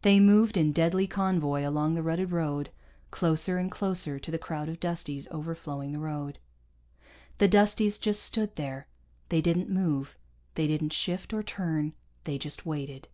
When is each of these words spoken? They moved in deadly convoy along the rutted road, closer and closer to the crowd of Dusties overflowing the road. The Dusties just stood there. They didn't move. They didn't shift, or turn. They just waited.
They 0.00 0.18
moved 0.18 0.56
in 0.56 0.72
deadly 0.72 1.06
convoy 1.06 1.64
along 1.64 1.94
the 1.94 2.02
rutted 2.02 2.32
road, 2.32 2.70
closer 3.12 3.58
and 3.58 3.70
closer 3.70 4.18
to 4.18 4.30
the 4.32 4.36
crowd 4.36 4.68
of 4.68 4.80
Dusties 4.80 5.28
overflowing 5.30 5.92
the 5.92 6.00
road. 6.00 6.40
The 7.38 7.46
Dusties 7.46 8.00
just 8.00 8.24
stood 8.24 8.56
there. 8.56 8.88
They 9.28 9.40
didn't 9.40 9.70
move. 9.70 10.16
They 10.56 10.66
didn't 10.66 10.92
shift, 10.92 11.32
or 11.32 11.44
turn. 11.44 11.92
They 12.24 12.38
just 12.38 12.66
waited. 12.66 13.06